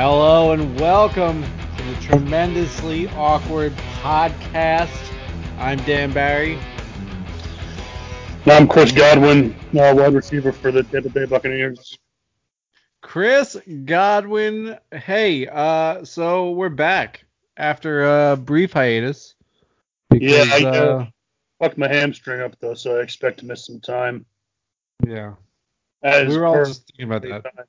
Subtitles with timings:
[0.00, 5.12] Hello and welcome to the tremendously awkward podcast.
[5.58, 6.56] I'm Dan Barry.
[8.46, 11.98] I'm Chris Godwin, uh, wide receiver for the Tampa Bay Buccaneers.
[13.02, 13.56] Chris
[13.86, 14.78] Godwin.
[14.92, 17.24] Hey, uh, so we're back
[17.56, 19.34] after a brief hiatus.
[20.12, 21.06] Yeah, because, I uh,
[21.58, 24.26] fucked my hamstring up though, so I expect to miss some time.
[25.04, 25.34] yeah.
[26.04, 27.66] As We were all just thinking about that.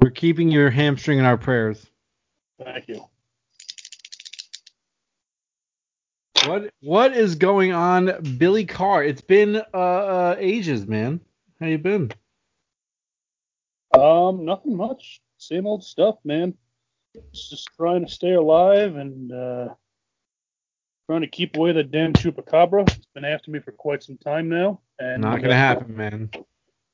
[0.00, 1.84] We're keeping your hamstring in our prayers.
[2.62, 3.04] Thank you.
[6.46, 9.02] What what is going on, Billy Carr?
[9.02, 11.20] It's been uh, uh ages, man.
[11.58, 12.12] How you been?
[13.98, 15.20] Um, nothing much.
[15.38, 16.54] Same old stuff, man.
[17.32, 19.68] Just trying to stay alive and uh,
[21.06, 22.88] trying to keep away the damn chupacabra.
[22.88, 26.30] It's been after me for quite some time now, and Not gonna happen, man.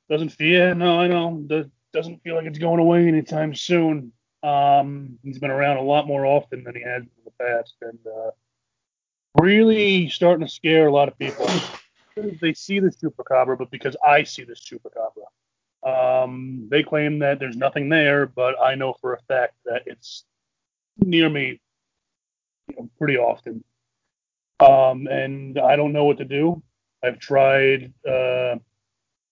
[0.09, 0.59] Doesn't feel.
[0.59, 1.69] Yeah, no, I know.
[1.93, 4.13] Doesn't feel like it's going away anytime soon.
[4.43, 7.99] Um, he's been around a lot more often than he has in the past, and
[8.07, 8.31] uh,
[9.41, 11.49] really starting to scare a lot of people.
[12.17, 15.25] They see this chupacabra, but because I see the chupacabra,
[15.83, 20.25] um, they claim that there's nothing there, but I know for a fact that it's
[20.99, 21.61] near me
[22.69, 23.65] you know, pretty often.
[24.61, 26.63] Um, and I don't know what to do.
[27.03, 28.57] I've tried uh,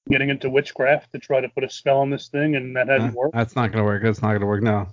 [0.08, 3.12] getting into witchcraft to try to put a spell on this thing, and that hasn't
[3.12, 3.34] Uh, worked.
[3.34, 4.02] That's not gonna work.
[4.02, 4.62] That's not gonna work.
[4.62, 4.88] No.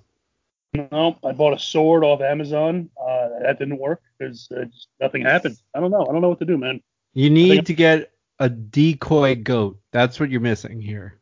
[0.74, 2.90] No, I bought a sword off Amazon.
[3.02, 4.66] Uh, that didn't work because uh,
[5.00, 5.58] nothing happened.
[5.74, 6.02] I don't know.
[6.02, 6.82] I don't know what to do, man.
[7.14, 9.80] You need to get a decoy goat.
[9.92, 11.20] That's what you're missing here.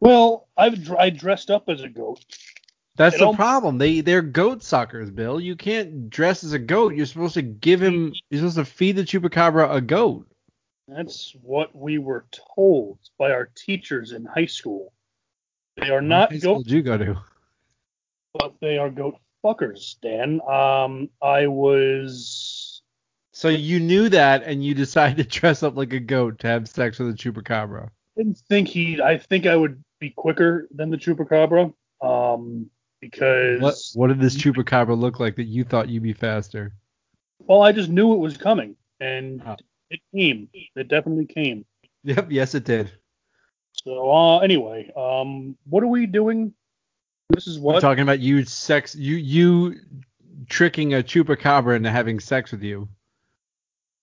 [0.00, 2.24] Well, I've I dressed up as a goat.
[2.96, 3.78] That's It the problem.
[3.78, 5.40] They they're goat suckers, Bill.
[5.40, 6.94] You can't dress as a goat.
[6.94, 8.12] You're supposed to give him.
[8.30, 10.28] You're supposed to feed the chupacabra a goat.
[10.88, 12.24] That's what we were
[12.56, 14.92] told by our teachers in high school.
[15.76, 17.22] They are not What high school goat, did you go to?
[18.34, 20.40] but they are goat fuckers, Dan.
[20.48, 22.82] Um, I was.
[23.32, 26.68] So you knew that, and you decided to dress up like a goat to have
[26.68, 27.90] sex with a chupacabra.
[28.16, 29.00] Didn't think he.
[29.00, 31.72] I think I would be quicker than the chupacabra.
[32.00, 32.70] Um,
[33.00, 36.72] because What what did this chupacabra look like that you thought you'd be faster?
[37.46, 39.56] well, I just knew it was coming, and Oh.
[39.90, 40.48] It came.
[40.52, 41.64] It definitely came.
[42.04, 42.28] Yep.
[42.30, 42.90] Yes, it did.
[43.72, 46.52] So uh, anyway, um, what are we doing?
[47.30, 49.76] This is what We're talking about you sex you you
[50.48, 52.88] tricking a chupacabra into having sex with you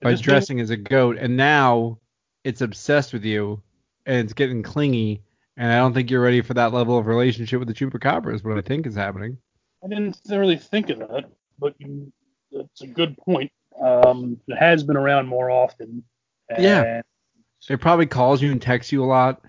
[0.01, 1.99] by dressing as a goat, and now
[2.43, 3.61] it's obsessed with you
[4.05, 5.23] and it's getting clingy.
[5.57, 8.35] And I don't think you're ready for that level of relationship with the chupacabra.
[8.35, 9.37] Is what I think is happening.
[9.83, 11.25] I didn't really think of that,
[11.59, 12.11] but you,
[12.51, 13.51] that's a good point.
[13.81, 16.03] Um, it has been around more often.
[16.57, 17.01] Yeah.
[17.69, 19.41] It probably calls you and texts you a lot.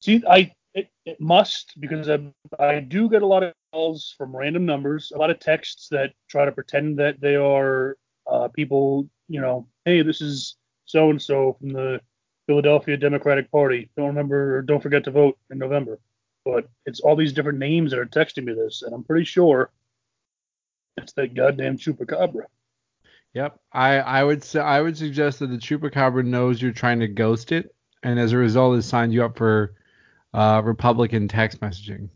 [0.00, 2.20] See, I it, it must because I,
[2.58, 6.12] I do get a lot of calls from random numbers, a lot of texts that
[6.28, 7.96] try to pretend that they are
[8.30, 9.08] uh, people.
[9.28, 12.00] You know, hey, this is so and so from the
[12.46, 13.90] Philadelphia Democratic Party.
[13.96, 15.98] Don't remember or don't forget to vote in November.
[16.44, 19.72] But it's all these different names that are texting me this, and I'm pretty sure
[20.96, 22.44] it's that goddamn chupacabra.
[23.36, 23.60] Yep.
[23.70, 27.52] I I would say I would suggest that the chupacabra knows you're trying to ghost
[27.52, 29.74] it, and as a result, has signed you up for
[30.32, 32.08] uh, Republican text messaging.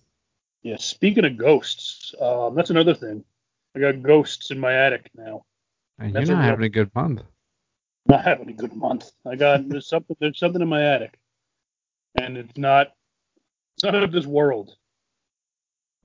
[0.62, 3.22] Yeah, speaking of ghosts, um, that's another thing.
[3.76, 5.44] I got ghosts in my attic now.
[5.98, 7.20] And That's you're not having a good month.
[8.06, 9.10] not having a good month.
[9.26, 11.18] I got there's something there's something in my attic,
[12.18, 12.94] and it's not
[13.76, 14.74] it's not of this world.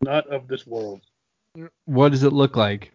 [0.02, 1.04] Not of this world.
[1.86, 2.92] What does it look like?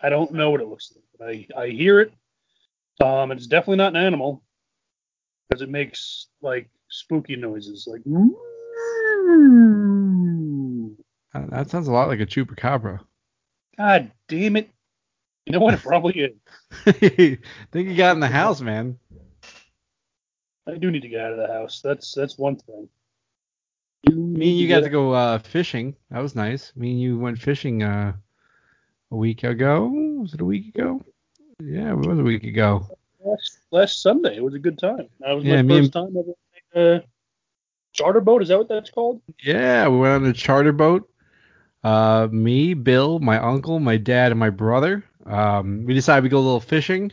[0.00, 2.12] I don't know what it looks like, I I hear it.
[3.00, 4.42] Um, it's definitely not an animal
[5.48, 8.02] because it makes like spooky noises, like.
[11.34, 13.00] Uh, That sounds a lot like a chupacabra.
[13.76, 14.70] God damn it!
[15.46, 16.32] You know what it probably is.
[17.72, 18.98] think you got in the house, man.
[20.66, 21.80] I do need to get out of the house.
[21.82, 22.88] That's that's one thing.
[24.06, 25.96] Me and you got to go uh, fishing.
[26.10, 26.72] That was nice.
[26.76, 28.12] Me and you went fishing uh,
[29.10, 29.90] a week ago.
[30.18, 31.00] Was it a week ago?
[31.60, 32.88] Yeah, it was a week ago.
[33.24, 34.36] last, last Sunday.
[34.36, 35.08] It was a good time.
[35.20, 36.14] That was Yeah, my first time
[36.74, 37.04] ever
[37.92, 38.42] charter boat.
[38.42, 39.20] Is that what that's called?
[39.42, 41.08] Yeah, we went on a charter boat.
[41.84, 45.04] Uh, me, Bill, my uncle, my dad, and my brother.
[45.24, 47.12] Um, we decided we'd go a little fishing,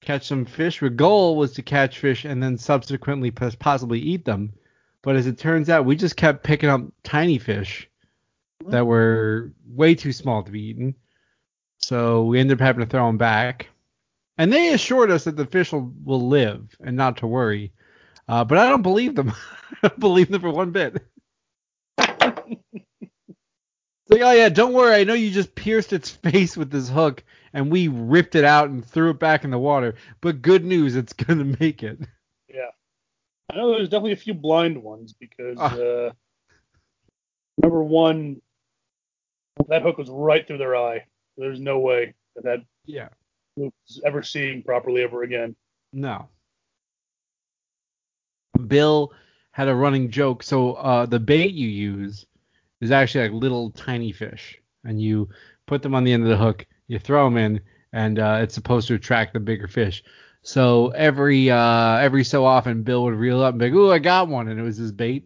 [0.00, 0.82] catch some fish.
[0.82, 4.52] Our goal was to catch fish and then subsequently possibly eat them.
[5.02, 7.88] But as it turns out, we just kept picking up tiny fish
[8.66, 10.94] that were way too small to be eaten.
[11.78, 13.68] So we ended up having to throw them back.
[14.36, 17.72] And they assured us that the fish will, will live and not to worry.
[18.28, 19.32] Uh, but I don't believe them.
[19.82, 21.02] I don't believe them for one bit.
[24.10, 24.94] It's like, oh yeah, don't worry.
[24.94, 27.22] I know you just pierced its face with this hook,
[27.52, 29.96] and we ripped it out and threw it back in the water.
[30.22, 31.98] But good news, it's gonna make it.
[32.48, 32.70] Yeah.
[33.50, 35.74] I know there's definitely a few blind ones because Ah.
[35.76, 36.12] uh,
[37.62, 38.40] number one,
[39.68, 41.04] that hook was right through their eye.
[41.38, 43.08] There's no way that that Yeah.
[43.56, 45.56] is ever seeing properly ever again.
[45.92, 46.28] No.
[48.66, 49.12] Bill
[49.52, 50.42] had a running joke.
[50.42, 52.26] So uh, the bait you use
[52.80, 55.28] is actually like little tiny fish, and you
[55.66, 56.66] put them on the end of the hook.
[56.88, 57.60] You throw them in,
[57.92, 60.02] and uh, it's supposed to attract the bigger fish.
[60.42, 63.98] So every uh, every so often, Bill would reel up and be like, "Ooh, I
[63.98, 65.24] got one," and it was his bait.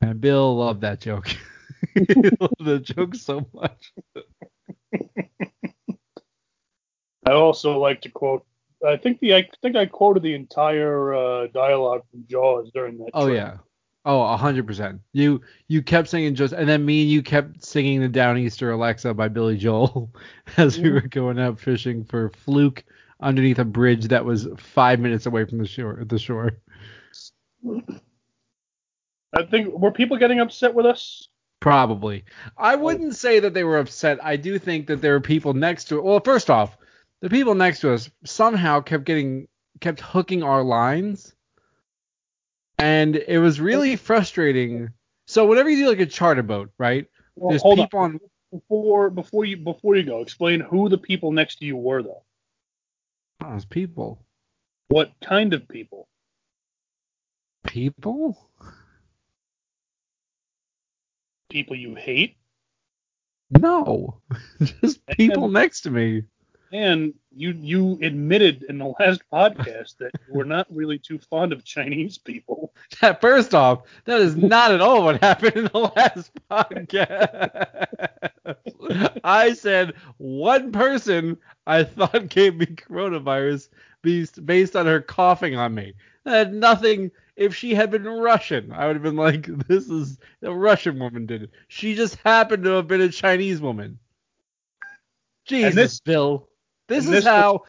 [0.00, 1.28] And Bill loved that joke.
[1.94, 2.04] he
[2.40, 3.92] loved the joke so much.
[7.26, 8.44] I also like to quote.
[8.86, 13.10] I think the I think I quoted the entire uh, dialogue from Jaws during that.
[13.14, 13.36] Oh trip.
[13.36, 13.56] yeah.
[14.06, 15.00] Oh, a hundred percent.
[15.12, 19.12] You you kept singing just, and then me and you kept singing the Downeaster Alexa
[19.12, 20.10] by Billy Joel
[20.56, 20.94] as we Mhm.
[20.94, 22.82] were going out fishing for fluke
[23.20, 26.02] underneath a bridge that was five minutes away from the shore.
[26.06, 26.52] The shore.
[29.36, 31.28] I think were people getting upset with us?
[31.60, 32.24] Probably.
[32.56, 32.78] I oh.
[32.78, 34.18] wouldn't say that they were upset.
[34.24, 36.04] I do think that there were people next to it.
[36.04, 36.76] Well, first off,
[37.20, 39.46] the people next to us somehow kept getting
[39.80, 41.34] kept hooking our lines,
[42.78, 44.90] and it was really frustrating.
[45.26, 47.06] So whenever you do like a charter boat, right?
[47.36, 48.12] Well, There's hold people on.
[48.12, 48.20] on
[48.50, 52.24] Before before you before you go, explain who the people next to you were though.
[53.42, 54.24] Oh, people.
[54.88, 56.08] What kind of people?
[57.66, 58.38] People?
[61.50, 62.36] People you hate?
[63.58, 64.20] No.
[64.62, 66.22] Just people next to me.
[66.72, 71.52] And you you admitted in the last podcast that you were not really too fond
[71.52, 72.72] of Chinese people.
[73.20, 77.86] First off, that is not at all what happened in the last podcast.
[79.24, 81.36] I said one person
[81.66, 83.68] I thought gave me coronavirus
[84.02, 85.94] based, based on her coughing on me.
[86.24, 87.10] That had nothing.
[87.40, 91.24] If she had been Russian, I would have been like, this is a Russian woman
[91.24, 91.50] did it.
[91.68, 93.98] She just happened to have been a Chinese woman.
[95.46, 96.46] Jesus, this- Bill.
[96.86, 97.64] This is this was- how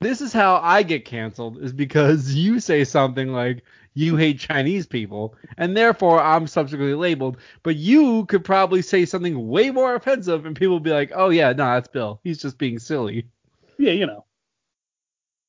[0.00, 3.62] this is how I get canceled is because you say something like
[3.94, 7.36] you hate Chinese people and therefore I'm subsequently labeled.
[7.62, 11.28] But you could probably say something way more offensive and people would be like, oh
[11.30, 12.20] yeah, no, that's Bill.
[12.24, 13.26] He's just being silly.
[13.76, 14.24] Yeah, you know.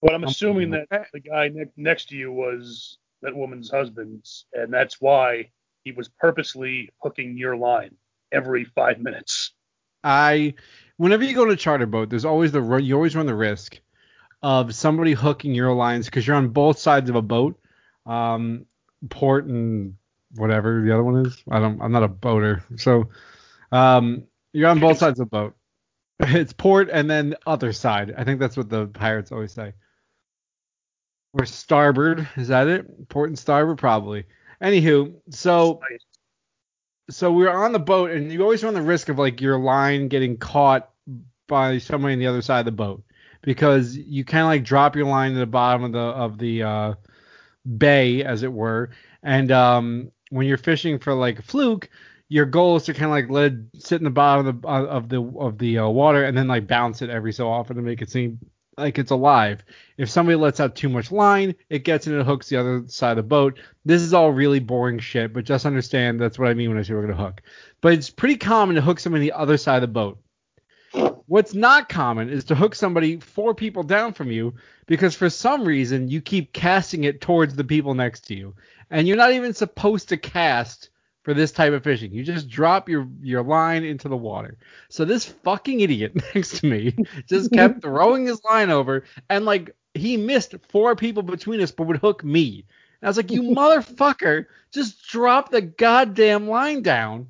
[0.01, 4.25] But I'm Um, assuming that the guy ne- next to you was that woman's husband,
[4.54, 5.50] and that's why
[5.83, 7.95] he was purposely hooking your line
[8.31, 9.54] every five minutes.
[10.04, 10.54] I,
[10.98, 13.80] whenever you go to a charter boat, there's always the you always run the risk
[14.42, 17.60] of somebody hooking your lines because you're on both sides of a boat,
[18.06, 18.66] um,
[19.10, 19.95] port and
[20.36, 21.44] whatever the other one is.
[21.50, 21.81] I don't.
[21.81, 23.10] I'm not a boater, so
[23.71, 24.24] um,
[24.54, 25.56] you're on both sides of the boat.
[26.21, 28.13] It's port and then other side.
[28.18, 29.71] I think that's what the pirates always say.
[31.33, 33.09] Or starboard, is that it?
[33.09, 34.25] Port and starboard, probably.
[34.61, 35.79] Anywho, so
[37.09, 39.59] so we were on the boat, and you always run the risk of like your
[39.59, 40.89] line getting caught
[41.47, 43.04] by somebody on the other side of the boat
[43.42, 46.63] because you kind of like drop your line to the bottom of the of the
[46.63, 46.94] uh,
[47.77, 48.89] bay, as it were,
[49.23, 51.89] and um, when you're fishing for like a fluke,
[52.27, 54.68] your goal is to kind of like let it sit in the bottom of the
[54.68, 57.81] of the of the uh, water and then like bounce it every so often to
[57.81, 58.39] make it seem
[58.80, 59.64] like it's alive.
[59.98, 63.12] If somebody lets out too much line, it gets in and hooks the other side
[63.12, 63.59] of the boat.
[63.86, 66.81] This is all really boring shit, but just understand that's what I mean when I
[66.81, 67.42] say we're gonna hook.
[67.81, 70.19] But it's pretty common to hook somebody the other side of the boat.
[71.28, 74.56] What's not common is to hook somebody four people down from you
[74.88, 78.56] because for some reason you keep casting it towards the people next to you.
[78.90, 80.90] And you're not even supposed to cast
[81.30, 82.12] for this type of fishing.
[82.12, 84.57] You just drop your your line into the water.
[84.90, 86.95] So this fucking idiot next to me
[87.28, 91.86] just kept throwing his line over and like he missed four people between us but
[91.86, 92.66] would hook me.
[93.00, 97.30] And I was like, "You motherfucker, just drop the goddamn line down."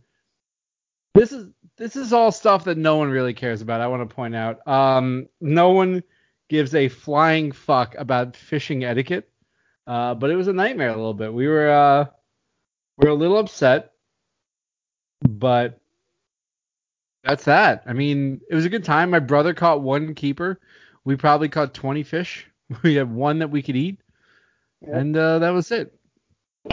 [1.14, 3.82] This is this is all stuff that no one really cares about.
[3.82, 4.66] I want to point out.
[4.66, 6.04] Um, no one
[6.48, 9.30] gives a flying fuck about fishing etiquette.
[9.86, 11.34] Uh, but it was a nightmare a little bit.
[11.34, 12.06] We were uh,
[13.00, 13.94] were a little upset,
[15.22, 15.80] but
[17.24, 17.84] that's that.
[17.86, 19.10] I mean, it was a good time.
[19.10, 20.60] My brother caught one keeper.
[21.06, 22.46] We probably caught 20 fish.
[22.84, 24.00] We had one that we could eat,
[24.88, 24.98] Yeah.
[25.00, 25.92] and uh, that was it.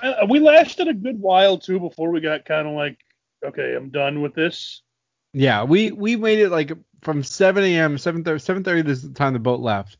[0.02, 2.99] Uh, we lasted a good while too before we got kind of like,
[3.42, 4.83] okay, I'm done with this.
[5.33, 7.97] Yeah, we we made it like from 7 a.m.
[7.97, 9.97] 7:30 7:30 this is the time the boat left,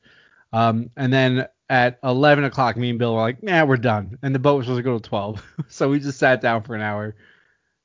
[0.53, 4.35] um, and then at 11 o'clock, me and Bill were like, nah, we're done, and
[4.35, 6.83] the boat was supposed to go to 12, so we just sat down for an
[6.83, 7.15] hour,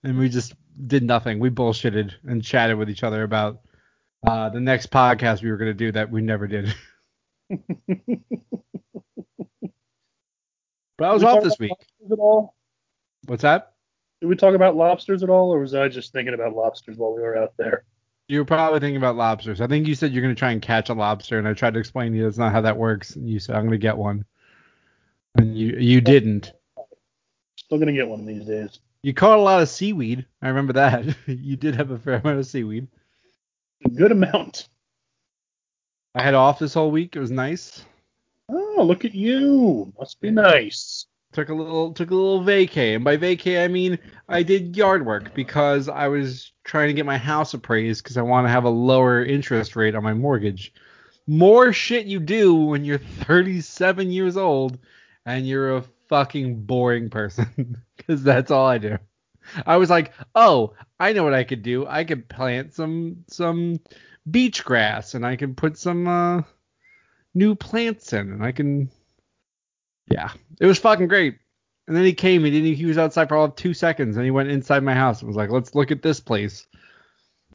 [0.04, 0.54] and we just
[0.88, 1.40] did nothing.
[1.40, 3.62] We bullshitted and chatted with each other about
[4.26, 6.74] uh, the next podcast we were going to do that we never did.
[7.50, 7.58] but
[11.00, 11.72] I was off this week.
[13.26, 13.74] What's that?
[14.22, 17.16] Did we talk about lobsters at all, or was I just thinking about lobsters while
[17.16, 17.86] we were out there?
[18.32, 19.60] You were probably thinking about lobsters.
[19.60, 21.74] I think you said you're going to try and catch a lobster, and I tried
[21.74, 23.18] to explain to you that's not how that works.
[23.18, 24.24] And you said I'm going to get one,
[25.36, 26.54] and you you didn't.
[27.58, 28.80] Still gonna get one these days.
[29.04, 30.26] You caught a lot of seaweed.
[30.42, 31.14] I remember that.
[31.28, 32.88] you did have a fair amount of seaweed.
[33.86, 34.70] A good amount.
[36.16, 37.18] I had off this whole week.
[37.18, 37.84] It was nice.
[38.48, 39.92] Oh, look at you.
[40.00, 41.06] Must be nice.
[41.34, 43.98] Took a little took a little vacay, and by vacay I mean
[44.28, 48.22] I did yard work because I was trying to get my house appraised because I
[48.22, 50.74] want to have a lower interest rate on my mortgage.
[51.28, 54.78] More shit you do when you're 37 years old
[55.26, 58.98] and you're a fucking boring person because that's all I do.
[59.66, 61.88] I was like, oh, I know what I could do.
[61.88, 63.80] I could plant some some
[64.30, 66.42] beach grass and I can put some uh,
[67.34, 68.92] new plants in and I can
[70.12, 71.38] yeah, it was fucking great.
[71.88, 72.46] And then he came.
[72.46, 72.75] He didn't.
[72.75, 75.27] He was outside for all of two seconds, and he went inside my house and
[75.27, 76.68] was like, "Let's look at this place."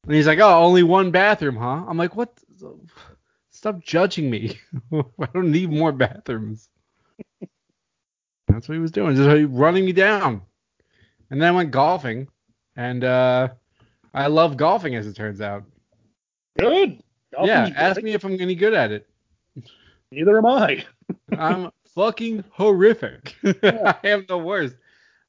[0.04, 2.38] And he's like, "Oh, only one bathroom, huh?" I'm like, "What?
[3.50, 4.58] Stop judging me.
[4.92, 6.68] I don't need more bathrooms."
[8.48, 10.42] That's what he was doing, just running me down.
[11.30, 12.28] And then I went golfing,
[12.76, 13.48] and uh,
[14.14, 15.64] I love golfing as it turns out.
[16.58, 17.02] Good.
[17.34, 19.08] Golfing's yeah, ask me if I'm any good at it.
[20.10, 20.84] Neither am I.
[21.38, 23.34] I'm fucking horrific.
[23.62, 24.76] I am the worst.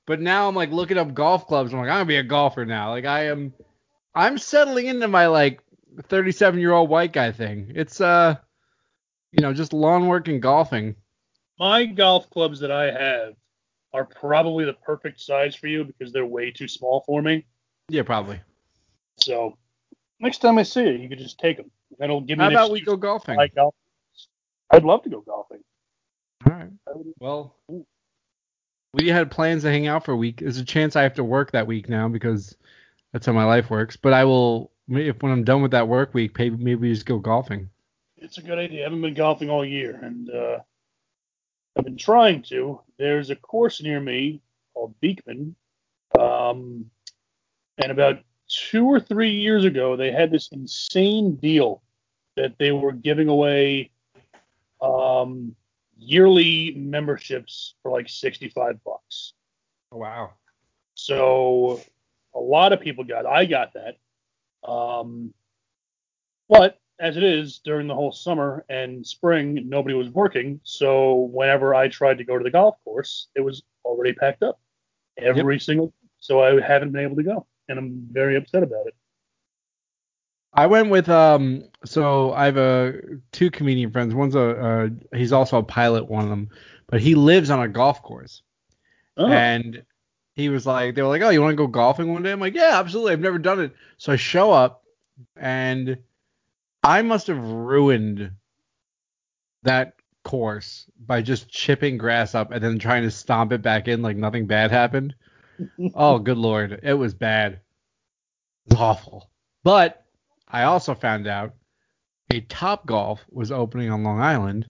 [0.05, 1.73] But now I'm like looking up golf clubs.
[1.73, 2.91] I'm like, I'm gonna be a golfer now.
[2.91, 3.53] Like I am
[4.13, 5.61] I'm settling into my like
[6.03, 7.71] 37 year old white guy thing.
[7.73, 8.35] It's uh
[9.31, 10.95] you know, just lawn work and golfing.
[11.59, 13.33] My golf clubs that I have
[13.93, 17.45] are probably the perfect size for you because they're way too small for me.
[17.89, 18.39] Yeah, probably.
[19.19, 19.57] So
[20.19, 21.71] next time I see you, you could just take them.
[21.97, 23.37] That'll give me How about we go golfing?
[23.55, 23.73] golf.
[24.69, 25.63] I'd love to go golfing.
[26.45, 26.69] All right.
[27.19, 27.55] Well,
[28.93, 30.39] we had plans to hang out for a week.
[30.39, 32.55] There's a chance I have to work that week now because
[33.11, 33.97] that's how my life works.
[33.97, 37.05] But I will, if when I'm done with that work week, maybe maybe we just
[37.05, 37.69] go golfing.
[38.17, 38.81] It's a good idea.
[38.81, 40.59] I haven't been golfing all year, and uh,
[41.77, 42.81] I've been trying to.
[42.97, 44.41] There's a course near me
[44.73, 45.55] called Beekman,
[46.19, 46.89] um,
[47.77, 51.81] and about two or three years ago, they had this insane deal
[52.35, 53.91] that they were giving away
[54.81, 55.55] um,
[55.97, 59.33] yearly memberships for like 65 bucks.
[59.91, 60.31] Wow.
[60.95, 61.81] So
[62.35, 63.25] a lot of people got.
[63.25, 63.97] I got that.
[64.69, 65.33] Um,
[66.49, 70.59] but as it is during the whole summer and spring, nobody was working.
[70.63, 74.59] So whenever I tried to go to the golf course, it was already packed up
[75.17, 75.93] every single.
[76.19, 78.95] So I haven't been able to go, and I'm very upset about it.
[80.57, 81.63] I went with um.
[81.85, 82.93] So I have a
[83.31, 84.15] two comedian friends.
[84.15, 86.49] One's a uh, he's also a pilot, one of them,
[86.87, 88.41] but he lives on a golf course.
[89.15, 89.83] Oh, And
[90.35, 92.31] he was like, they were like, oh, you want to go golfing one day?
[92.31, 93.13] I'm like, yeah, absolutely.
[93.13, 93.73] I've never done it.
[93.97, 94.83] So I show up,
[95.35, 95.97] and
[96.83, 98.31] I must have ruined
[99.63, 104.01] that course by just chipping grass up and then trying to stomp it back in
[104.01, 105.15] like nothing bad happened.
[105.95, 107.53] oh, good lord, it was bad.
[107.53, 109.29] It was awful.
[109.63, 110.06] But
[110.49, 111.53] I also found out
[112.33, 114.67] a Top Golf was opening on Long Island,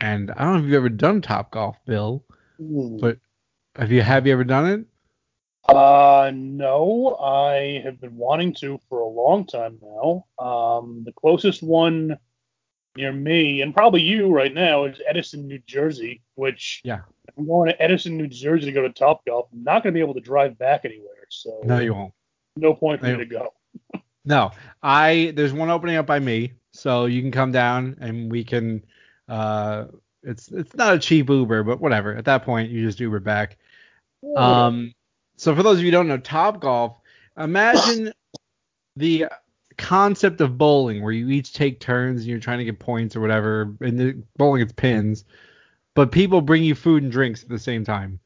[0.00, 2.24] and I don't know if you've ever done Top Golf, Bill.
[2.58, 3.18] but-
[3.76, 4.86] Have you have you ever done it?
[5.74, 10.26] Uh, no, I have been wanting to for a long time now.
[10.44, 12.18] Um, the closest one
[12.96, 17.00] near me, and probably you right now, is Edison, New Jersey, which Yeah.
[17.38, 19.48] I'm going to Edison, New Jersey to go to Top Golf.
[19.52, 22.12] I'm not going to be able to drive back anywhere, so No, you won't.
[22.56, 23.12] no point for No.
[23.16, 23.54] me to go.
[24.24, 24.52] No,
[24.82, 28.84] I there's one opening up by me, so you can come down and we can.
[29.28, 29.86] Uh,
[30.22, 32.14] it's it's not a cheap Uber, but whatever.
[32.14, 33.58] At that point, you just Uber back.
[34.36, 34.94] Um,
[35.36, 36.96] so for those of you who don't know, Top Golf,
[37.36, 38.12] imagine
[38.96, 39.26] the
[39.76, 43.20] concept of bowling where you each take turns and you're trying to get points or
[43.20, 43.74] whatever.
[43.80, 45.24] And the bowling it's pins,
[45.94, 48.20] but people bring you food and drinks at the same time.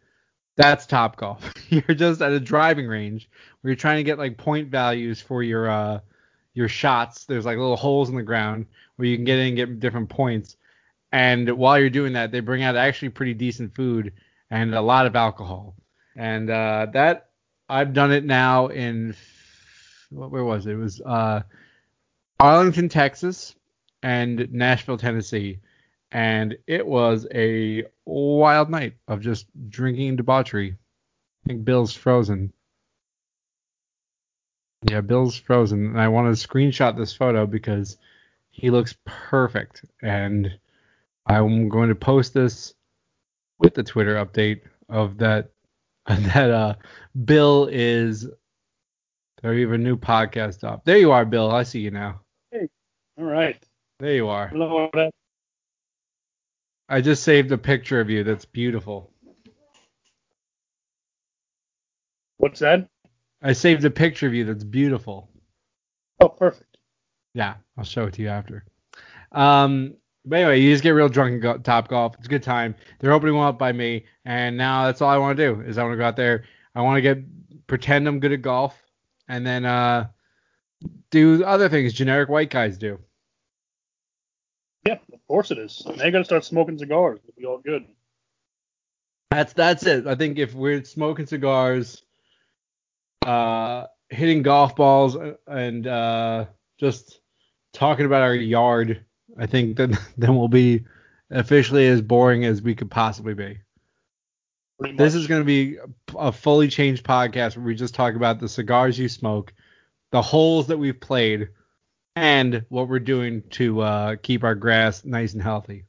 [0.57, 1.53] That's Top Golf.
[1.69, 3.29] You're just at a driving range
[3.61, 6.01] where you're trying to get like point values for your uh
[6.55, 7.25] your shots.
[7.25, 10.09] There's like little holes in the ground where you can get in and get different
[10.09, 10.57] points.
[11.13, 14.13] And while you're doing that, they bring out actually pretty decent food
[14.51, 15.75] and a lot of alcohol.
[16.17, 17.29] And uh, that
[17.69, 19.15] I've done it now in
[20.11, 20.73] where was it?
[20.73, 21.43] It was uh,
[22.41, 23.55] Arlington, Texas,
[24.03, 25.59] and Nashville, Tennessee,
[26.13, 30.77] and it was a wild night of just drinking debauchery.
[31.45, 32.53] I think Bill's frozen.
[34.91, 37.97] Yeah, Bill's frozen, and I want to screenshot this photo because
[38.51, 40.59] he looks perfect, and
[41.27, 42.75] I'm going to post this
[43.59, 45.51] with the Twitter update of that
[46.07, 46.75] that uh
[47.25, 48.29] Bill is.
[49.43, 50.85] There you have a new podcast up.
[50.85, 51.51] There you are, Bill.
[51.51, 52.21] I see you now.
[52.51, 52.69] Hey.
[53.19, 53.57] All right.
[53.99, 54.47] There you are.
[54.47, 55.11] I don't know what that-
[56.89, 58.25] I just saved a picture of you.
[58.25, 59.13] That's beautiful.
[62.39, 62.89] What's that?
[63.43, 64.45] I saved a picture of you.
[64.45, 65.31] That's beautiful.
[66.21, 66.77] Oh, perfect.
[67.35, 68.65] Yeah, I'll show it to you after.
[69.33, 72.15] Um, but anyway, you just get real drunk and go top golf.
[72.19, 72.75] It's a good time.
[72.99, 75.79] They're opening one up by me, and now that's all I want to do is
[75.79, 76.45] I want to go out there.
[76.75, 78.81] I want to get pretend I'm good at golf,
[79.29, 80.09] and then uh,
[81.11, 82.99] do other things generic white guys do.
[85.27, 85.83] Of course it is.
[85.85, 87.19] Now you got to start smoking cigars.
[87.25, 87.85] It'll be all good.
[89.33, 90.07] That's that's it.
[90.07, 92.05] I think if we're smoking cigars,
[93.27, 96.45] uh, hitting golf balls, uh, and uh,
[96.79, 97.21] just
[97.73, 99.05] talking about our yard,
[99.37, 100.85] I think then then we'll be
[101.33, 103.59] officially as boring as we could possibly be.
[104.97, 105.79] This is going to be
[106.17, 109.53] a fully changed podcast where we just talk about the cigars you smoke,
[110.13, 111.49] the holes that we've played,
[112.17, 115.85] and what we're doing to uh, keep our grass nice and healthy.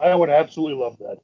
[0.00, 1.18] I would absolutely love that.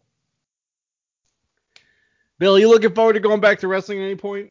[2.38, 4.50] Bill, you looking forward to going back to wrestling at any point?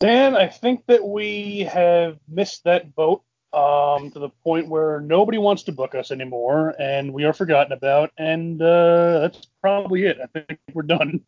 [0.00, 3.22] Dan, I think that we have missed that boat
[3.52, 7.72] um, to the point where nobody wants to book us anymore, and we are forgotten
[7.72, 10.18] about, and uh, that's probably it.
[10.22, 11.20] I think we're done.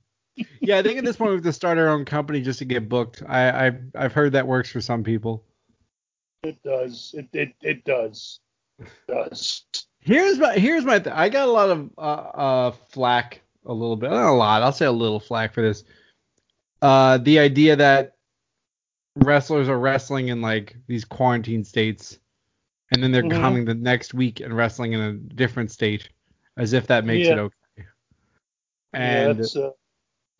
[0.60, 2.64] Yeah, I think at this point we have to start our own company just to
[2.64, 3.22] get booked.
[3.26, 5.44] I, I've I've heard that works for some people.
[6.42, 7.14] It does.
[7.16, 8.40] It it, it does.
[8.78, 9.64] It does.
[10.00, 13.96] Here's my here's my th- I got a lot of uh, uh flack a little
[13.96, 15.82] bit not a lot I'll say a little flack for this.
[16.82, 18.16] Uh, the idea that
[19.16, 22.18] wrestlers are wrestling in like these quarantine states,
[22.92, 23.40] and then they're Mhm.
[23.40, 26.10] coming the next week and wrestling in a different state,
[26.56, 27.40] as if that makes it Yeah.
[27.40, 27.54] okay.
[27.78, 27.82] yeah,
[28.92, 29.70] And that's, uh,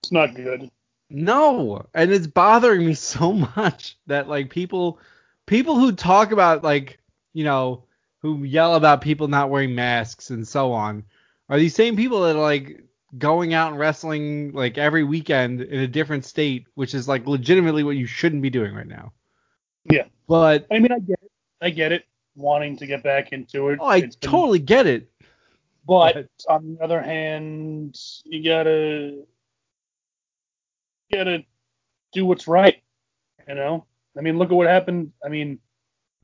[0.07, 0.71] it's not good.
[1.11, 5.01] No, and it's bothering me so much that like people
[5.47, 7.01] people who talk about like,
[7.33, 7.85] you know,
[8.23, 11.03] who yell about people not wearing masks and so on
[11.49, 12.85] are these same people that are like
[13.19, 17.83] going out and wrestling like every weekend in a different state, which is like legitimately
[17.83, 19.13] what you shouldn't be doing right now.
[19.91, 20.05] Yeah.
[20.29, 21.33] But I mean, I get it.
[21.61, 22.05] I get it.
[22.37, 23.79] Wanting to get back into it.
[23.81, 25.11] oh, I been- totally get it.
[25.85, 29.25] But on the other hand, you gotta
[31.17, 31.45] gotta
[32.13, 32.83] do what's right.
[33.49, 33.87] You know?
[34.17, 35.13] I mean, look at what happened.
[35.25, 35.59] I mean,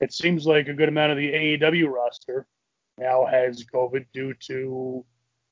[0.00, 2.46] it seems like a good amount of the AEW roster
[2.98, 5.04] now has COVID due to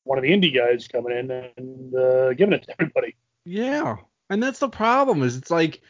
[0.05, 3.17] one of the indie guys coming in and uh, giving it to everybody.
[3.45, 3.97] Yeah.
[4.29, 5.81] And that's the problem is it's like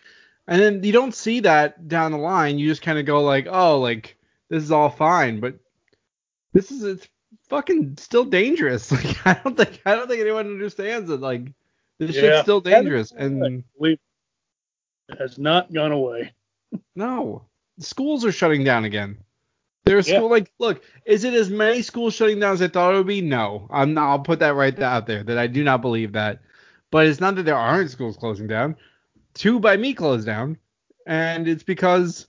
[0.51, 2.59] and then you don't see that down the line.
[2.59, 4.17] You just kind of go like, "Oh, like
[4.49, 5.55] this is all fine." But
[6.53, 7.09] this is it's
[7.49, 8.91] fucking still dangerous.
[9.01, 11.21] Like I don't think I don't think anyone understands it.
[11.21, 11.53] Like
[12.01, 12.23] this Yeah.
[12.23, 13.99] shit's still dangerous and We
[15.09, 16.33] it has not gone away.
[16.97, 17.45] no.
[17.79, 19.19] Schools are shutting down again.
[19.85, 20.17] There's Yeah.
[20.17, 23.07] school like look, is it as many schools shutting down as I thought it would
[23.07, 23.21] be?
[23.21, 23.69] No.
[23.71, 26.41] I'm not, I'll put that right out there that I do not believe that.
[26.91, 28.77] But it's not that there aren't schools closing down.
[29.35, 30.59] Two by me closed down,
[31.07, 32.27] and it's because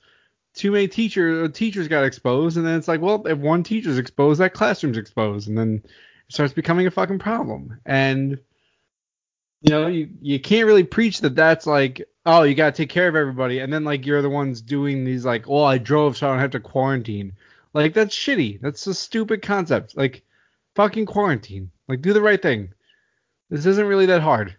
[0.54, 4.40] too many teacher teachers got exposed, and then it's like, well, if one teacher's exposed,
[4.40, 5.92] that classroom's exposed, and then it
[6.34, 7.80] starts becoming a fucking problem.
[7.88, 8.38] And
[9.62, 13.08] you know, you you can't really preach that that's like, oh, you gotta take care
[13.08, 16.28] of everybody, and then like you're the ones doing these like, oh, I drove so
[16.28, 17.34] I don't have to quarantine.
[17.74, 18.60] Like that's shitty.
[18.60, 19.96] That's a stupid concept.
[19.96, 20.24] Like
[20.76, 21.72] fucking quarantine.
[21.88, 22.74] Like do the right thing.
[23.50, 24.56] This isn't really that hard.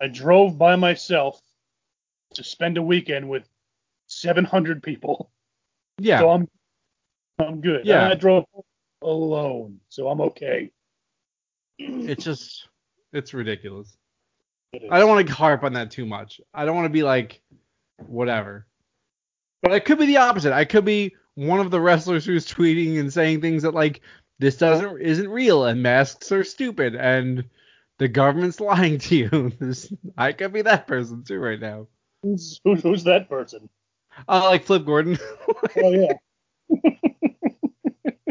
[0.00, 1.40] I drove by myself
[2.34, 3.48] to spend a weekend with
[4.08, 5.30] 700 people.
[5.98, 6.18] Yeah.
[6.18, 6.48] So I'm
[7.38, 7.86] I'm good.
[7.86, 8.04] Yeah.
[8.04, 8.44] And I drove
[9.02, 10.70] alone, so I'm okay.
[11.78, 12.68] it's just
[13.12, 13.96] it's ridiculous.
[14.90, 16.40] I don't want to harp on that too much.
[16.52, 17.40] I don't want to be like
[18.06, 18.66] whatever.
[19.62, 20.52] But I could be the opposite.
[20.52, 24.00] I could be one of the wrestlers who's tweeting and saying things that like
[24.38, 27.44] this doesn't isn't real and masks are stupid and
[27.98, 29.52] the government's lying to you.
[29.58, 31.86] This, I could be that person too right now.
[32.22, 33.68] Who's, who's, that person?
[34.28, 35.18] I like Flip Gordon.
[35.76, 36.14] Oh yeah.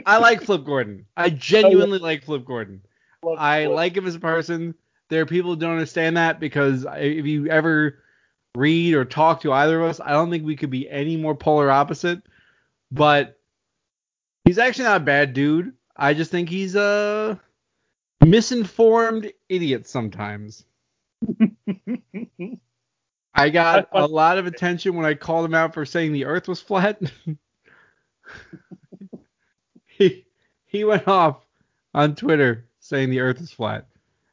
[0.06, 1.06] I like Flip Gordon.
[1.15, 2.82] I oh, genuinely like Flip Gordon.
[3.23, 3.75] Love I Flip.
[3.75, 4.75] like him as a person.
[5.13, 7.99] There are people who don't understand that because if you ever
[8.56, 11.36] read or talk to either of us, I don't think we could be any more
[11.36, 12.23] polar opposite.
[12.91, 13.39] But
[14.43, 15.73] he's actually not a bad dude.
[15.95, 17.39] I just think he's a
[18.26, 20.65] misinformed idiot sometimes.
[23.36, 26.47] I got a lot of attention when I called him out for saying the Earth
[26.47, 26.99] was flat.
[29.86, 30.26] he
[30.65, 31.45] he went off
[31.93, 33.86] on Twitter saying the Earth is flat,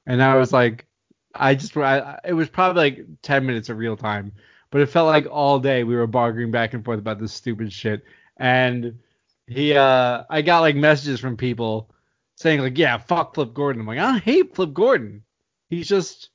[0.06, 0.86] and I was like,
[1.34, 4.32] I just I, it was probably like 10 minutes of real time,
[4.70, 7.72] but it felt like all day we were bargaining back and forth about this stupid
[7.72, 8.02] shit.
[8.36, 8.98] And
[9.46, 11.90] he uh I got like messages from people
[12.36, 13.82] saying like, yeah, fuck Flip Gordon.
[13.82, 15.22] I'm like, I hate Flip Gordon.
[15.68, 16.30] He's just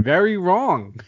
[0.00, 1.00] very wrong.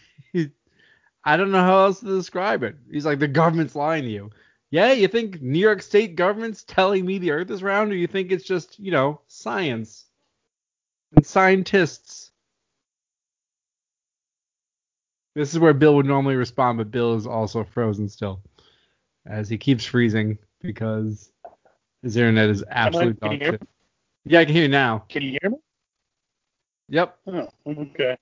[1.23, 2.75] I don't know how else to describe it.
[2.91, 4.29] He's like, the government's lying to you.
[4.69, 8.07] Yeah, you think New York State government's telling me the Earth is round, or you
[8.07, 10.05] think it's just, you know, science
[11.13, 12.31] and scientists?
[15.35, 18.41] This is where Bill would normally respond, but Bill is also frozen still,
[19.25, 21.31] as he keeps freezing because
[22.03, 23.61] his internet is absolute dog shit.
[24.23, 25.05] Yeah, I can hear you now.
[25.09, 25.57] Can you hear me?
[26.89, 27.17] Yep.
[27.27, 28.17] Oh, okay.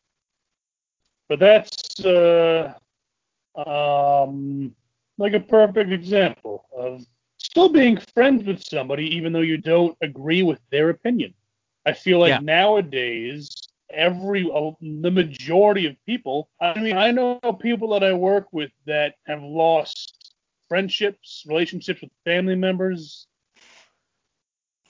[1.30, 2.74] But that's uh,
[3.56, 4.76] um,
[5.18, 7.06] like a perfect example of
[7.38, 11.34] still being friends with somebody even though you don't agree with their opinion.
[11.86, 12.40] I feel like Yeah.
[12.40, 13.50] nowadays
[13.90, 18.72] every uh, the majority of people i mean i know people that i work with
[18.88, 20.34] that have lost
[20.68, 23.28] friendships relationships with family members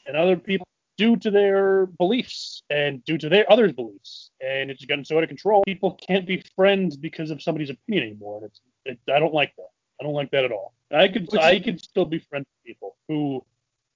[0.06, 0.66] and other people
[0.98, 5.24] due to their beliefs and due to their others beliefs and it's gotten so out
[5.24, 5.64] of control.
[5.66, 9.54] People can't be friends because of somebody's opinion anymore and it's it, i don't like
[9.58, 9.68] that.
[10.00, 10.74] I don't like that at all.
[10.92, 13.44] I could Which- i could still be friends with people who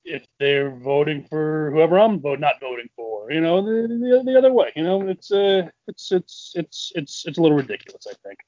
[0.07, 4.37] if they're voting for whoever I'm vote, not voting for, you know, the, the, the
[4.37, 8.13] other way, you know, it's uh, it's it's it's it's it's a little ridiculous, I
[8.23, 8.39] think.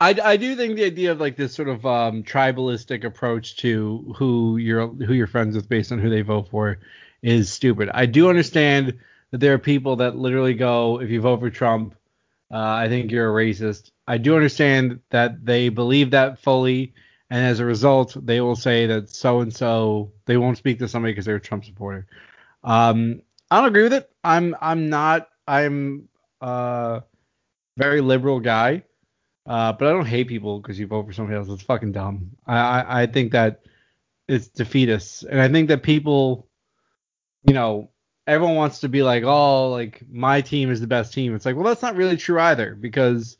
[0.00, 4.14] I, I do think the idea of like this sort of um, tribalistic approach to
[4.16, 6.78] who you're who you're friends with based on who they vote for
[7.22, 7.90] is stupid.
[7.92, 8.98] I do understand
[9.30, 11.94] that there are people that literally go, if you vote for Trump,
[12.50, 13.90] uh, I think you're a racist.
[14.06, 16.94] I do understand that they believe that fully,
[17.30, 20.88] and as a result, they will say that so and so they won't speak to
[20.88, 22.06] somebody because they're a Trump supporter.
[22.64, 24.10] Um, I don't agree with it.
[24.22, 25.28] I'm I'm not.
[25.46, 26.08] I'm
[26.40, 27.02] a
[27.76, 28.82] very liberal guy.
[29.46, 31.48] Uh, but I don't hate people because you vote for somebody else.
[31.48, 32.30] It's fucking dumb.
[32.46, 33.62] I, I, I think that
[34.28, 36.46] it's defeatist, and I think that people,
[37.44, 37.90] you know,
[38.28, 41.34] everyone wants to be like, oh, like my team is the best team.
[41.34, 43.38] It's like, well, that's not really true either because,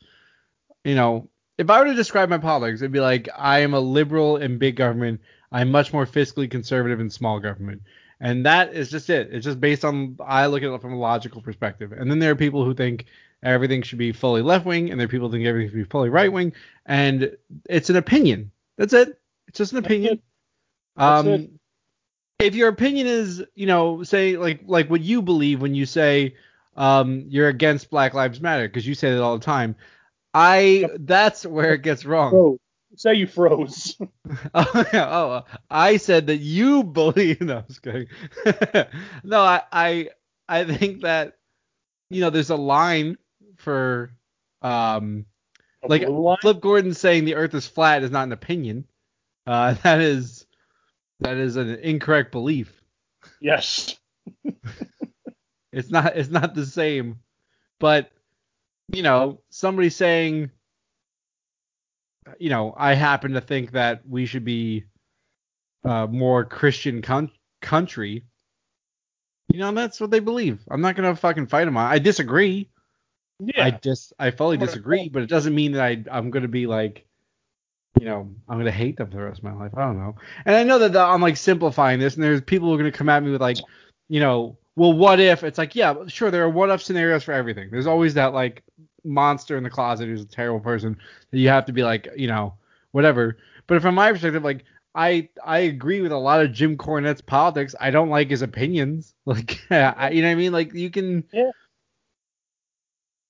[0.83, 1.29] you know,
[1.61, 4.57] if I were to describe my politics, it'd be like I am a liberal in
[4.57, 5.21] big government.
[5.51, 7.83] I'm much more fiscally conservative in small government.
[8.19, 9.29] And that is just it.
[9.31, 11.91] It's just based on I look at it from a logical perspective.
[11.91, 13.05] And then there are people who think
[13.43, 15.83] everything should be fully left wing, and there are people who think everything should be
[15.83, 16.53] fully right wing.
[16.87, 17.37] And
[17.69, 18.51] it's an opinion.
[18.77, 19.19] That's it.
[19.47, 20.19] It's just an opinion.
[20.95, 21.49] That's um, it.
[22.39, 26.35] if your opinion is, you know, say like like what you believe when you say
[26.75, 29.75] um, you're against Black Lives Matter because you say that all the time.
[30.33, 32.31] I that's where it gets wrong.
[32.31, 32.59] Froze.
[32.95, 33.97] Say you froze.
[34.53, 37.41] Oh, yeah, oh, I said that you believe.
[37.41, 38.07] No, I was kidding.
[39.23, 40.09] no, I, I,
[40.47, 41.37] I think that
[42.09, 43.17] you know there's a line
[43.57, 44.11] for
[44.61, 45.25] um
[45.83, 46.05] A like?
[46.41, 48.85] Flip Gordon saying the Earth is flat is not an opinion.
[49.45, 50.45] Uh, that is
[51.19, 52.81] that is an incorrect belief.
[53.41, 53.97] Yes.
[55.71, 57.19] It's not it's not the same.
[57.79, 58.11] But
[58.93, 60.51] you know, somebody saying
[62.39, 64.85] you know, I happen to think that we should be
[65.83, 68.25] uh, more Christian con- country.
[69.51, 70.59] You know, that's what they believe.
[70.69, 71.91] I'm not gonna fucking fight them on.
[71.91, 72.69] I disagree.
[73.39, 73.65] Yeah.
[73.65, 77.05] I dis I fully disagree, but it doesn't mean that I I'm gonna be like,
[77.99, 79.71] you know, I'm gonna hate them for the rest of my life.
[79.75, 80.15] I don't know.
[80.45, 82.91] And I know that the, I'm like simplifying this, and there's people who are gonna
[82.91, 83.57] come at me with like,
[84.07, 85.43] you know, well, what if?
[85.43, 87.69] It's like, yeah, sure, there are what if scenarios for everything.
[87.71, 88.63] There's always that like
[89.03, 90.97] monster in the closet who's a terrible person
[91.31, 92.53] that you have to be like, you know,
[92.91, 93.37] whatever.
[93.67, 94.63] But from my perspective, like
[94.95, 97.75] I I agree with a lot of Jim Cornette's politics.
[97.79, 99.13] I don't like his opinions.
[99.25, 100.51] Like, I, you know what I mean?
[100.51, 101.51] Like you can Yeah.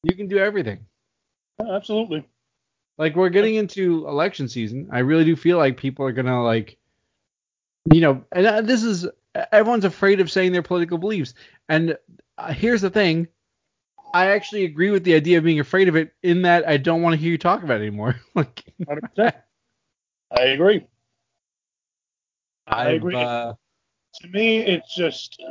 [0.03, 0.85] you can do everything.
[1.59, 2.27] Absolutely.
[2.97, 4.89] Like we're getting into election season.
[4.91, 6.77] I really do feel like people are gonna like,
[7.91, 9.07] you know, and uh, this is
[9.51, 11.33] everyone's afraid of saying their political beliefs.
[11.69, 11.97] And
[12.37, 13.27] uh, here's the thing,
[14.13, 16.13] I actually agree with the idea of being afraid of it.
[16.23, 18.19] In that I don't want to hear you talk about it anymore.
[18.35, 19.33] like 100%.
[20.31, 20.85] I agree.
[22.67, 23.15] I I've, agree.
[23.15, 23.53] Uh,
[24.21, 25.41] To me, it's just.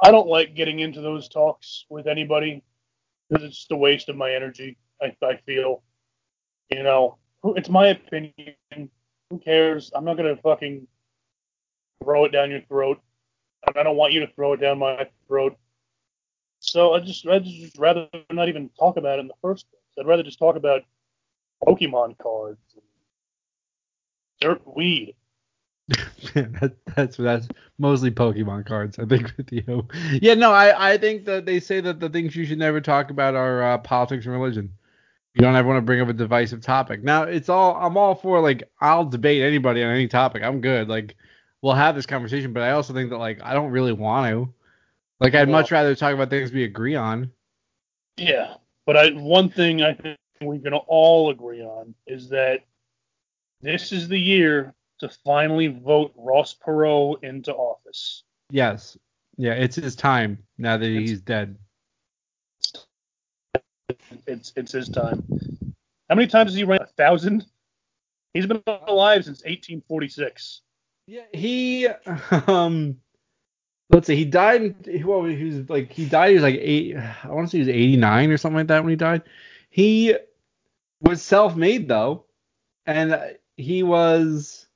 [0.00, 2.62] I don't like getting into those talks with anybody
[3.28, 4.76] because it's just a waste of my energy.
[5.02, 5.82] I, I feel.
[6.70, 8.54] You know, it's my opinion.
[9.30, 9.90] Who cares?
[9.94, 10.86] I'm not going to fucking
[12.02, 13.00] throw it down your throat.
[13.74, 15.56] I don't want you to throw it down my throat.
[16.60, 20.04] So I just I'd just rather not even talk about it in the first place.
[20.04, 20.82] I'd rather just talk about
[21.64, 22.58] Pokemon cards
[24.40, 25.14] dirt weed.
[26.34, 29.88] that, that's that's mostly Pokemon cards, I think, with you.
[30.20, 33.10] Yeah, no, I, I think that they say that the things you should never talk
[33.10, 34.72] about are uh, politics and religion.
[35.34, 37.02] You don't ever want to bring up a divisive topic.
[37.02, 40.42] Now, it's all I'm all for like I'll debate anybody on any topic.
[40.42, 40.88] I'm good.
[40.88, 41.16] Like
[41.62, 44.54] we'll have this conversation, but I also think that like I don't really want to.
[45.20, 47.30] Like I'd much rather talk about things we agree on.
[48.16, 48.54] Yeah,
[48.86, 52.60] but I one thing I think we can all agree on is that
[53.60, 58.22] this is the year to finally vote Ross Perot into office.
[58.50, 58.96] Yes.
[59.36, 61.56] Yeah, it's his time now that It's- he's dead.
[64.26, 65.24] It's it's his time.
[66.08, 66.82] How many times has he ran?
[66.82, 67.46] A thousand.
[68.34, 70.62] He's been alive since 1846.
[71.08, 71.86] Yeah, he
[72.46, 72.98] um
[73.88, 74.74] let's see, he died
[75.06, 77.62] well he was like he died he was like eight I want to say he
[77.62, 79.22] was 89 or something like that when he died.
[79.70, 80.14] He
[81.00, 82.26] was self-made though
[82.84, 84.66] and he was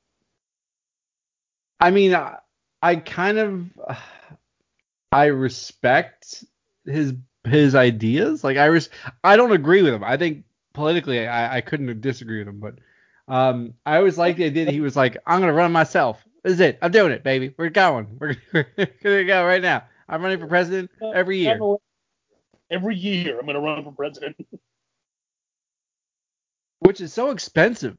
[1.79, 2.39] I mean I,
[2.81, 3.71] I kind of
[5.13, 6.45] I respect
[6.87, 7.13] his
[7.45, 8.43] his ideas.
[8.43, 8.89] Like I res-
[9.23, 10.03] I don't agree with him.
[10.03, 12.77] I think politically I, I couldn't disagree with him, but
[13.29, 16.23] um, I always liked the idea that he was like, I'm gonna run myself.
[16.45, 16.79] This is it.
[16.83, 17.55] I'm doing it, baby.
[17.57, 18.19] We're going.
[18.19, 18.67] We're, we're
[19.03, 19.85] gonna go right now.
[20.09, 21.59] I'm running for president every year.
[22.71, 24.37] Every year, I'm going to run for president.
[26.81, 27.97] Which is so expensive.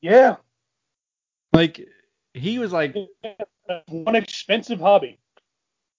[0.00, 0.36] Yeah,
[1.52, 1.86] Like
[2.34, 2.94] he was like
[3.88, 5.18] one expensive hobby.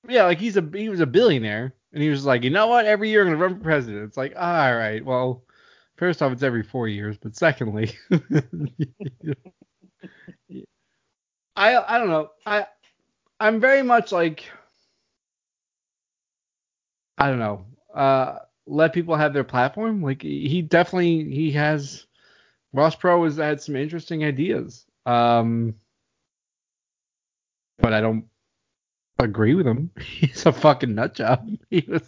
[0.07, 2.85] yeah, like he's a he was a billionaire and he was like, you know what?
[2.85, 4.03] Every year I'm gonna run for president.
[4.05, 5.43] It's like, all right, well,
[5.99, 7.91] first off, it's every four years, but secondly,
[11.55, 12.29] I I don't know.
[12.45, 12.65] I
[13.39, 14.45] I'm very much like
[17.17, 17.65] I don't know.
[17.93, 20.01] Uh, let people have their platform.
[20.01, 22.05] Like he definitely he has.
[22.71, 24.85] Ross Perot has had some interesting ideas.
[25.05, 25.75] Um,
[27.79, 28.25] but I don't
[29.17, 29.91] agree with him.
[29.99, 31.49] He's a fucking nut job.
[31.69, 32.03] He was.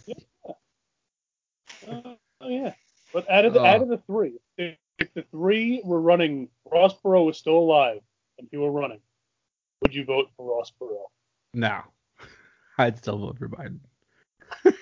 [1.86, 2.74] Uh, oh yeah,
[3.12, 3.64] but out of the Oh.
[3.64, 8.00] out of the three, if, if the three were running, Ross Perot was still alive
[8.38, 9.00] and he were running,
[9.82, 11.06] would you vote for Ross Perot?
[11.54, 11.80] No,
[12.78, 13.78] I'd still vote for Biden.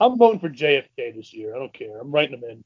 [0.00, 1.54] I'm voting for JFK this year.
[1.54, 1.98] I don't care.
[2.00, 2.64] I'm writing him in.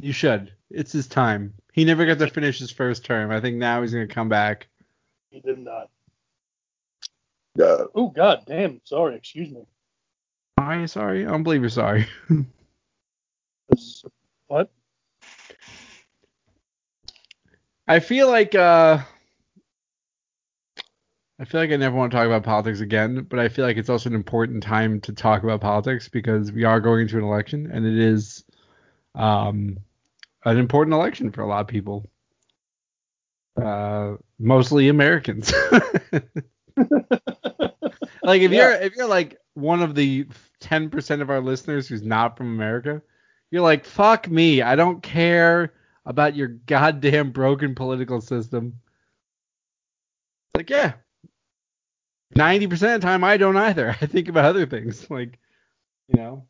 [0.00, 0.52] You should.
[0.70, 1.54] It's his time.
[1.72, 3.30] He never got to finish his first term.
[3.30, 4.66] I think now he's gonna come back.
[5.30, 5.90] He did not.
[7.94, 8.80] Oh God, damn.
[8.84, 9.62] Sorry, excuse me.
[10.58, 11.24] I'm sorry.
[11.26, 12.06] I don't believe you're sorry.
[14.46, 14.70] What?
[17.88, 18.98] I feel like uh
[21.38, 23.76] I feel like I never want to talk about politics again, but I feel like
[23.76, 27.24] it's also an important time to talk about politics because we are going into an
[27.24, 28.44] election and it is
[29.14, 29.78] um
[30.44, 32.08] an important election for a lot of people.
[33.60, 35.52] Uh mostly Americans.
[38.22, 40.26] like if you're if you're like one of the
[40.60, 43.02] 10% of our listeners who's not from America,
[43.52, 48.80] you're like fuck me, I don't care about your goddamn broken political system.
[50.56, 50.94] Like, yeah.
[52.34, 53.90] 90% of the time, I don't either.
[54.00, 55.06] I think about other things.
[55.10, 55.38] Like,
[56.08, 56.46] you know,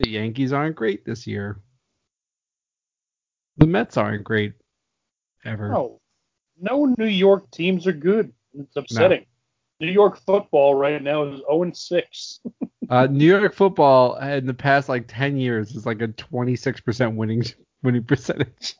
[0.00, 1.60] the Yankees aren't great this year.
[3.56, 4.54] The Mets aren't great
[5.44, 5.68] ever.
[5.68, 6.00] No,
[6.60, 8.32] no New York teams are good.
[8.54, 9.26] It's upsetting.
[9.80, 12.40] New York football right now is 0 and 6.
[12.90, 17.44] Uh, New York football in the past like 10 years is like a 26% winning
[17.82, 18.74] winning percentage.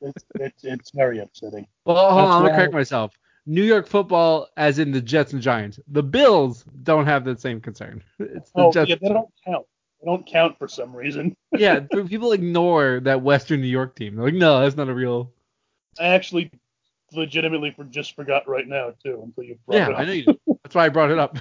[0.00, 1.66] It's, it's, it's very upsetting.
[1.84, 3.18] Well, hold That's on, let me why- correct myself.
[3.48, 5.78] New York football, as in the Jets and Giants.
[5.88, 8.02] The Bills don't have that same concern.
[8.18, 8.90] It's the Oh, Jets.
[8.90, 9.66] yeah, they don't count.
[10.00, 11.36] They don't count for some reason.
[11.56, 14.16] yeah, people ignore that Western New York team.
[14.16, 15.32] They're like, no, that's not a real.
[15.98, 16.50] I actually
[17.12, 19.96] legitimately just forgot right now, too, until you brought Yeah, it up.
[19.98, 20.38] Yeah, I know you did.
[20.64, 21.38] That's why I brought it up.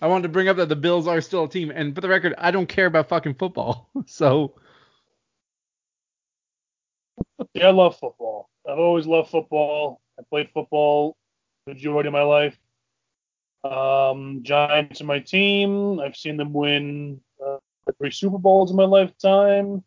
[0.00, 2.08] I wanted to bring up that the Bills are still a team, and for the
[2.08, 3.90] record, I don't care about fucking football.
[4.06, 4.54] So
[7.54, 8.48] Yeah, I love football.
[8.68, 10.00] I've always loved football.
[10.18, 11.16] I played football
[11.66, 12.56] the majority of my life.
[13.64, 16.00] Um, Giants are my team.
[16.00, 17.58] I've seen them win uh,
[17.98, 19.82] three Super Bowls in my lifetime.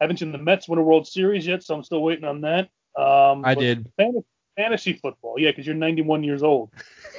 [0.00, 2.42] I haven't seen the Mets win a World Series yet, so I'm still waiting on
[2.42, 2.68] that.
[2.96, 3.90] Um, I did.
[3.96, 4.26] Fantasy,
[4.56, 6.70] fantasy football, yeah, because you're 91 years old.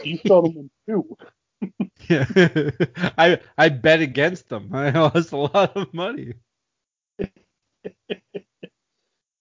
[0.03, 1.17] You saw them win two.
[2.09, 2.25] Yeah.
[3.17, 4.69] I I bet against them.
[4.73, 6.33] I lost a lot of money.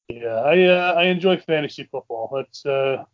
[0.09, 2.31] Yeah, I uh, I enjoy fantasy football.
[2.35, 3.05] That's uh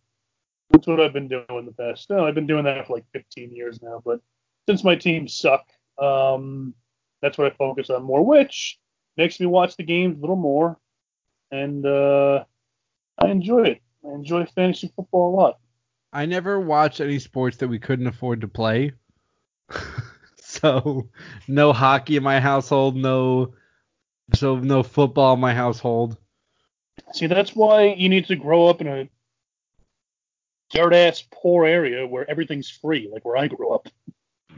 [0.70, 2.10] that's what I've been doing the past.
[2.10, 4.20] No, I've been doing that for like 15 years now, but
[4.68, 5.66] since my teams suck,
[5.98, 6.74] um,
[7.22, 8.78] that's what I focus on more, which
[9.16, 10.78] makes me watch the games a little more,
[11.50, 12.44] and uh,
[13.18, 13.82] I enjoy it.
[14.04, 15.58] I enjoy fantasy football a lot.
[16.12, 18.92] I never watched any sports that we couldn't afford to play.
[20.62, 21.08] so
[21.48, 23.54] no hockey in my household, no
[24.34, 26.16] so no football in my household.
[27.12, 29.08] See, that's why you need to grow up in a
[30.70, 33.88] dirt ass poor area where everything's free, like where I grew up.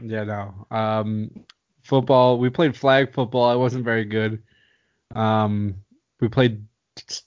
[0.01, 0.67] Yeah, no.
[0.69, 1.31] Um,
[1.83, 2.37] football.
[2.37, 3.45] We played flag football.
[3.45, 4.43] I wasn't very good.
[5.15, 5.75] Um,
[6.19, 6.65] we played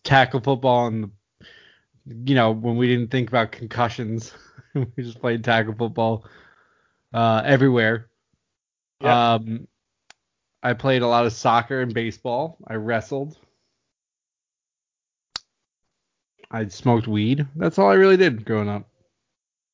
[0.04, 1.10] tackle football, and
[2.06, 4.32] you know when we didn't think about concussions,
[4.74, 6.26] we just played tackle football
[7.12, 8.08] uh, everywhere.
[9.00, 9.34] Yeah.
[9.34, 9.68] Um,
[10.62, 12.58] I played a lot of soccer and baseball.
[12.66, 13.36] I wrestled.
[16.50, 17.46] I smoked weed.
[17.56, 18.88] That's all I really did growing up.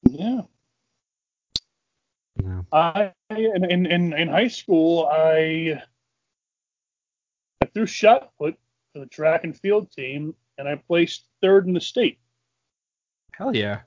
[0.08, 0.42] Yeah.
[2.42, 2.66] No.
[2.72, 5.80] I in in in, high school I
[7.60, 8.56] I threw shot put
[8.92, 12.18] for the track and field team and I placed third in the state.
[13.32, 13.80] Hell yeah.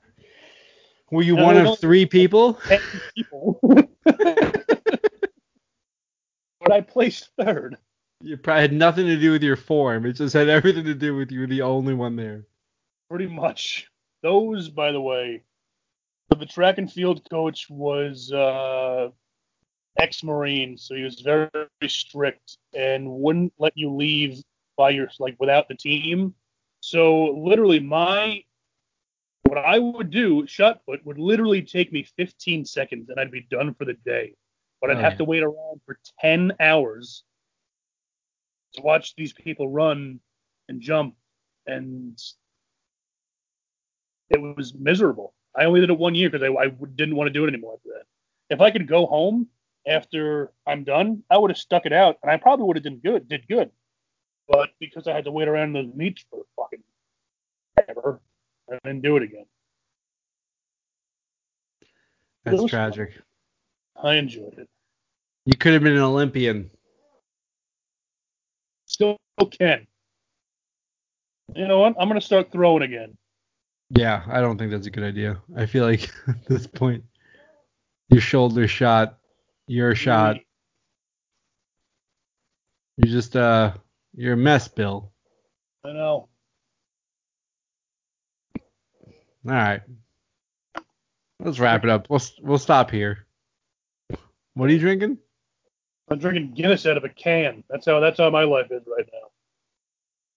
[1.10, 2.54] Were you And one of three people?
[2.54, 2.80] Ten
[3.14, 3.60] people.
[6.66, 7.76] but I placed third.
[8.22, 10.06] You probably had nothing to do with your form.
[10.06, 12.46] It just had everything to do with you were the only one there.
[13.10, 13.86] Pretty much.
[14.22, 15.42] Those, by the way,
[16.30, 19.10] the track and field coach was uh,
[19.98, 24.42] ex-marine, so he was very, very strict and wouldn't let you leave
[24.78, 26.34] by your like without the team.
[26.80, 28.42] So literally, my
[29.42, 33.46] what I would do shot put would literally take me 15 seconds and I'd be
[33.50, 34.32] done for the day.
[34.80, 35.18] But I'd Oh, have yeah.
[35.18, 37.24] to wait around for 10 hours
[38.74, 40.20] to watch these people run
[40.68, 41.16] and jump
[41.66, 42.20] and
[44.28, 45.34] it was miserable.
[45.54, 47.74] I only did it one year because I, I didn't want to do it anymore
[47.74, 48.04] after that.
[48.50, 49.48] If I could go home
[49.86, 53.00] after I'm done, I would have stuck it out, and I probably would have done
[53.02, 53.70] good, did good.
[54.48, 56.82] But because I had to wait around those meets for fucking
[57.88, 58.20] ever,
[58.70, 59.46] I didn't do it again.
[62.44, 63.12] That's It was tragic.
[64.02, 64.68] I enjoyed it.
[65.44, 66.70] You could have been an Olympian.
[68.86, 69.18] Still
[69.50, 69.86] can.
[71.54, 71.94] You know what?
[71.98, 73.16] I'm gonna start throwing again.
[73.90, 75.40] Yeah, I don't think that's a good idea.
[75.56, 77.04] I feel like at this point,
[78.08, 79.18] your shoulder shot,
[79.68, 80.38] your shot,
[82.96, 83.72] you're just uh,
[84.14, 85.12] you're a mess, Bill.
[85.84, 86.28] I know.
[89.48, 89.82] All right,
[91.38, 92.08] let's wrap it up.
[92.10, 93.25] We'll we'll stop here.
[94.56, 95.18] What are you drinking?
[96.08, 97.62] I'm drinking Guinness out of a can.
[97.68, 99.28] That's how that's how my life is right now.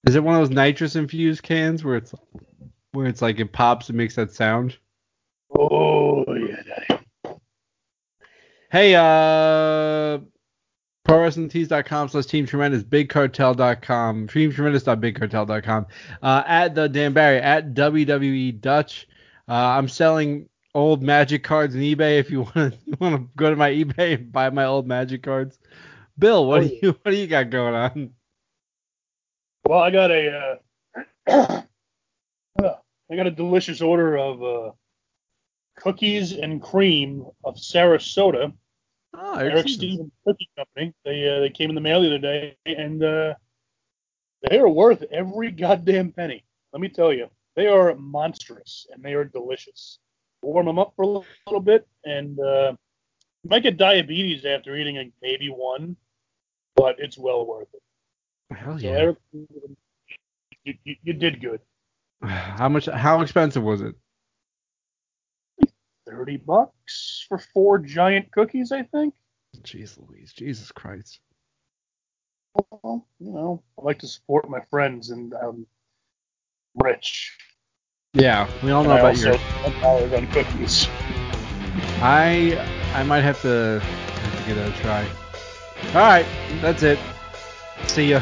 [0.06, 2.14] Is it one of those nitrous infused cans where it's
[2.92, 4.78] where it's like it pops and makes that sound?
[5.58, 7.02] Oh yeah, daddy.
[8.70, 10.20] Hey, uh,
[11.08, 15.88] ProWrestlingTees.com slash Team Tremendous, BigCartel.com, TeamTremendous.BigCartel.com,
[16.22, 19.08] uh, at the Dan Barry, at WWE Dutch.
[19.48, 23.50] Uh, I'm selling old Magic cards on eBay if you want to want to go
[23.50, 25.58] to my eBay and buy my old Magic cards.
[26.18, 28.12] Bill, what Oh, do you what do you got going on?
[29.66, 30.58] Well, I got a
[31.28, 31.62] uh,
[33.12, 34.72] I got a delicious order of uh,
[35.78, 38.54] cookies and cream of Sarasota,
[39.14, 40.94] Oh, Eric Stevens Cookie Company.
[41.06, 43.34] They uh, they came in the mail the other day, and uh,
[44.50, 46.44] they are worth every goddamn penny.
[46.74, 50.00] Let me tell you, they are monstrous and they are delicious.
[50.42, 52.74] Warm them up for a little, bit, and uh,
[53.44, 55.98] you might get diabetes after eating like maybe one,
[56.76, 58.56] but it's well worth it.
[58.56, 58.92] Hell So yeah.
[58.92, 59.48] Eric, you,
[60.84, 61.60] you, you did good.
[62.24, 62.86] How much?
[62.86, 63.96] How expensive was it?
[66.10, 69.14] 30 bucks for four giant cookies, I think.
[69.62, 71.20] Jeez Louise, Jesus Christ.
[72.56, 75.68] Well, you know, I like to support my friends and I'm
[76.76, 77.38] rich.
[78.14, 79.82] Yeah, we all And know I about also your.
[79.82, 80.88] dollars on cookies.
[82.02, 82.58] I
[82.96, 85.06] I might have to have to give that a try.
[85.90, 86.26] All right,
[86.62, 86.98] that's it.
[87.88, 88.22] See ya.